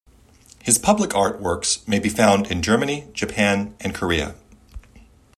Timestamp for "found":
2.09-2.47